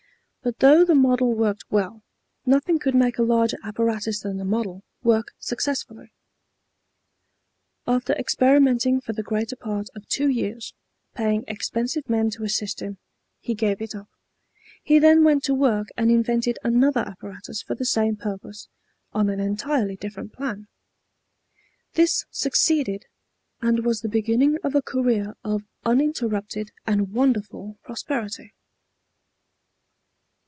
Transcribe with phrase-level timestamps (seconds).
[0.43, 2.01] But though the model worked well,
[2.47, 6.13] nothing could make a larger apparatus than the model work successfully.
[7.85, 10.73] After experimenting for the greater part of two years,
[11.13, 12.97] paying expensive men to assist him,
[13.39, 14.09] he gave it up.
[14.81, 18.67] He then went to work and invented another apparatus for the same purpose,
[19.13, 20.67] on an entirely different plan.
[21.93, 23.05] This succeeded,
[23.61, 28.55] and was the beginning of a career of uninterrupted and wonderful prosperity.